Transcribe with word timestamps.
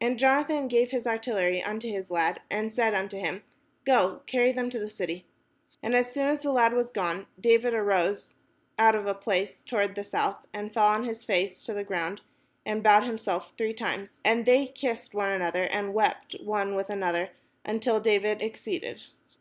And 0.00 0.18
Jonathan 0.18 0.66
gave 0.66 0.90
his 0.90 1.06
artillery 1.06 1.62
unto 1.62 1.86
his 1.88 2.10
lad, 2.10 2.40
and 2.50 2.72
said 2.72 2.94
unto 2.94 3.16
him, 3.16 3.44
"Go, 3.84 4.22
carry 4.26 4.50
them 4.50 4.70
to 4.70 4.78
the 4.80 4.90
city." 4.90 5.24
And 5.84 5.94
as 5.94 6.10
soon 6.10 6.26
as 6.28 6.42
the 6.42 6.50
lad 6.50 6.72
was 6.72 6.90
gone, 6.90 7.28
David 7.38 7.74
arose 7.74 8.34
out 8.76 8.96
of 8.96 9.06
a 9.06 9.14
place 9.14 9.62
toward 9.62 9.94
the 9.94 10.02
south, 10.02 10.44
and 10.52 10.74
fell 10.74 10.88
on 10.88 11.04
his 11.04 11.22
face 11.22 11.62
to 11.62 11.74
the 11.74 11.84
ground, 11.84 12.22
and 12.66 12.82
bowed 12.82 13.04
himself 13.04 13.52
three 13.56 13.72
times: 13.72 14.20
and 14.24 14.46
they 14.46 14.66
kissed 14.66 15.14
one 15.14 15.30
another, 15.30 15.62
and 15.62 15.94
wept 15.94 16.34
one 16.42 16.74
with 16.74 16.90
another, 16.90 17.28
until 17.64 18.00
David 18.00 18.42
exceeded. 18.42 19.00